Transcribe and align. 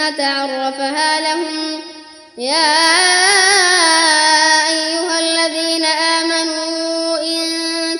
الجنة 0.00 0.26
عرفها 0.26 1.20
لهم. 1.20 1.80
يا 2.38 2.74
أيها 4.68 5.20
الذين 5.20 5.84
آمنوا 5.84 7.18
إن 7.18 7.44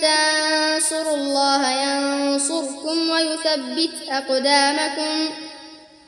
تنصروا 0.00 1.16
الله 1.16 1.70
ينصركم 1.70 3.10
ويثبت 3.10 3.90
أقدامكم. 4.10 5.30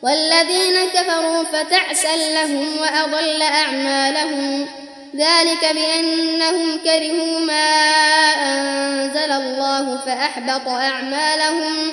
والذين 0.02 0.88
كفروا 0.94 1.44
فتعسا 1.44 2.16
لهم 2.16 2.66
وأضل 2.80 3.42
أعمالهم. 3.42 4.66
ذلك 5.16 5.74
بأنهم 5.74 6.78
كرهوا 6.84 7.40
ما 7.40 7.70
أنزل 8.46 9.32
الله 9.32 9.98
فأحبط 10.06 10.68
أعمالهم. 10.68 11.92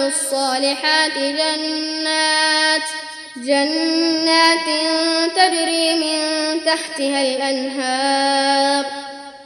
وعملوا 0.00 0.08
الصالحات 0.08 1.12
جنات 1.18 2.82
جنات 3.36 4.66
تجري 5.36 5.94
من 5.94 6.20
تحتها 6.64 7.22
الأنهار. 7.22 8.84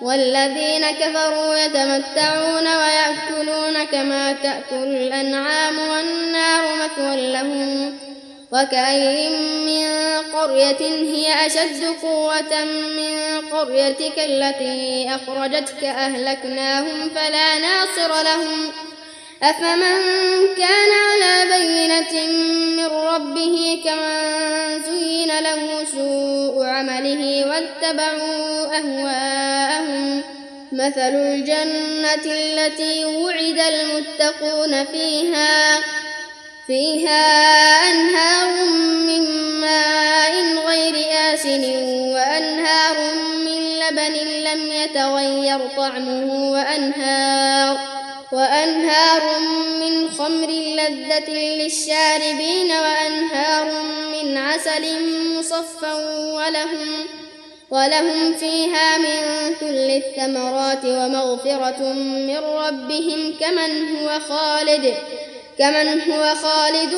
والذين 0.00 0.90
كفروا 0.90 1.56
يتمتعون 1.56 2.66
ويأكلون 2.66 3.84
كما 3.84 4.32
تأكل 4.32 4.96
الأنعام 4.96 5.78
والنار 5.78 6.64
مثوى 6.84 7.32
لهم. 7.32 7.98
وكأي 8.52 9.28
من 9.66 9.88
قرية 10.32 10.80
هي 10.80 11.46
أشد 11.46 11.84
قوة 12.02 12.64
من 12.96 13.40
قريتك 13.52 14.18
التي 14.18 15.08
أخرجتك 15.14 15.84
أهلكناهم 15.84 17.10
فلا 17.14 17.58
ناصر 17.58 18.22
لهم. 18.22 18.72
أفمن 19.42 19.98
كان 20.56 20.90
على 21.06 21.50
بينة 21.58 22.26
من 22.76 22.86
ربه 22.86 23.80
كمن 23.84 24.82
زين 24.82 25.38
له 25.38 25.84
سوء 25.92 26.64
عمله 26.64 27.46
واتبعوا 27.46 28.78
أهواءهم. 28.78 30.22
مثل 30.72 31.14
الجنة 31.14 32.24
التي 32.24 33.04
وعد 33.04 33.58
المتقون 33.58 34.84
فيها 34.84 35.80
فيها 36.66 37.22
أنهار 37.90 38.64
من 39.06 39.22
ماء 39.60 40.44
غير 40.66 40.94
آسن 41.34 41.64
وأنهار 42.12 42.96
من 43.44 43.78
لبن 43.78 44.14
لم 44.44 44.72
يتغير 44.72 45.58
طعمه 45.76 46.50
وأنهار 46.52 47.93
وأنهار 48.34 49.38
من 49.80 50.10
خمر 50.10 50.50
لذة 50.50 51.30
للشاربين 51.30 52.72
وأنهار 52.72 53.82
من 54.12 54.36
عسل 54.36 54.84
مصفى 55.38 55.92
ولهم 56.34 57.06
ولهم 57.70 58.34
فيها 58.34 58.98
من 58.98 59.54
كل 59.60 59.90
الثمرات 59.90 60.84
ومغفرة 60.84 61.92
من 61.92 62.36
ربهم 62.36 63.34
كمن 63.40 63.96
هو 63.96 64.20
خالد 64.28 64.94
كمن 65.58 66.10
هو 66.10 66.34
خالد 66.34 66.94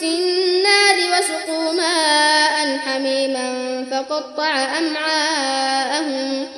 في 0.00 0.06
النار 0.06 0.96
وسقوا 1.18 1.72
ماء 1.72 2.78
حميما 2.78 3.84
فقطع 3.90 4.78
أمعاءهم 4.78 6.57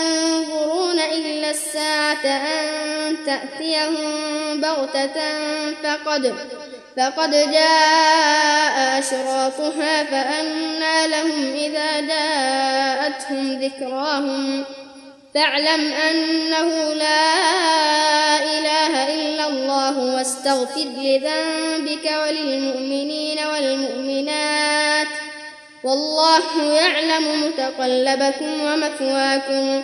الساعة 1.71 2.25
أن 2.25 3.15
تأتيهم 3.25 4.61
بغتة 4.61 5.15
فقد 5.83 6.35
فقد 6.97 7.31
جاء 7.31 8.99
أشراطها 8.99 10.03
فأنى 10.03 11.07
لهم 11.07 11.53
إذا 11.53 12.01
جاءتهم 12.01 13.61
ذكراهم. 13.61 14.63
فاعلم 15.35 15.93
أنه 15.93 16.93
لا 16.93 17.33
إله 18.43 19.13
إلا 19.15 19.47
الله 19.47 20.15
واستغفر 20.15 20.87
لذنبك 20.97 22.11
وللمؤمنين 22.25 23.39
والمؤمنات. 23.39 25.07
والله 25.83 26.73
يعلم 26.73 27.45
متقلبكم 27.45 28.61
ومثواكم. 28.61 29.83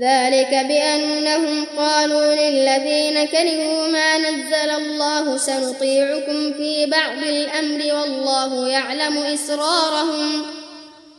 ذلك 0.00 0.48
بأنهم 0.68 1.66
قالوا 1.76 2.34
للذين 2.34 3.26
كرهوا 3.26 3.88
ما 3.88 4.18
نزل 4.18 4.70
الله 4.70 5.36
سنطيعكم 5.36 6.52
في 6.52 6.86
بعض 6.86 7.18
الأمر 7.22 7.94
والله 7.94 8.68
يعلم 8.68 9.18
إسرارهم 9.18 10.46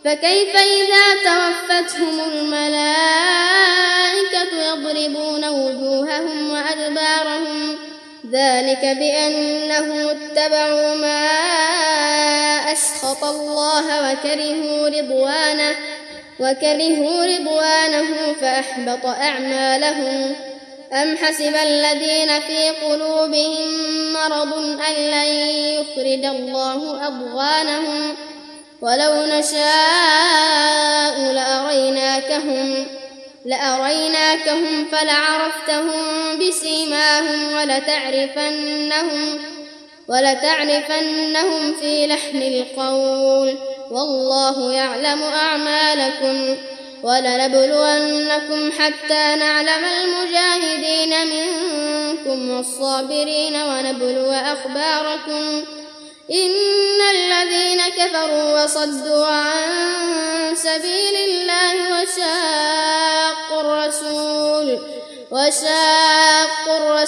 فكيف 0.06 0.56
إذا 0.56 1.14
توفتهم 1.24 2.20
الملائكة 2.20 3.64
يضربون 4.54 5.46
وجوههم 5.50 6.52
وأدبارهم 6.52 7.78
ذلك 8.32 8.98
بأنهم 9.00 10.08
اتبعوا 10.08 10.96
ما 10.96 11.30
أسخط 12.74 13.24
الله 13.24 14.12
وكرهوا 14.12 14.90
رضوانه 14.90 15.76
وكرهوا 16.40 17.26
رضوانه 17.26 18.34
فأحبط 18.42 19.06
أعمالهم. 19.06 20.36
أم 20.94 21.18
حسب 21.18 21.56
الذين 21.56 22.40
في 22.40 22.70
قلوبهم 22.70 24.14
مرض 24.14 24.54
أن 24.90 24.96
لن 24.96 25.28
يخرج 25.80 26.26
الله 26.26 27.08
أضغانهم؟ 27.08 28.16
ولو 28.82 29.26
نشاء 29.26 31.20
لأريناكهم 31.34 32.86
لأريناكهم 33.46 34.86
فلعرفتهم 34.92 36.02
بسيماهم 36.40 37.54
ولتعرفنهم 37.54 39.40
ولتعرفنهم 40.08 41.74
في 41.82 42.08
لحن 42.08 42.42
القول. 42.42 43.73
والله 43.94 44.74
يعلم 44.74 45.24
أعمالكم 45.24 46.58
ولنبلونكم 47.04 48.72
حتى 48.80 49.36
نعلم 49.36 49.86
المجاهدين 50.02 51.14
منكم 51.28 52.50
والصابرين 52.50 53.56
ونبلو 53.56 54.32
أخباركم 54.32 55.64
إن 56.32 57.02
الذين 57.16 57.82
كفروا 57.98 58.64
وصدوا 58.64 59.26
عن 59.26 60.56
سبيل 60.56 61.16
الله 61.28 62.02
وشاقوا 62.02 63.62
الرسول 63.62 64.80
وشاقوا 65.32 66.78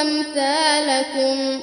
أمثالكم 0.00 1.60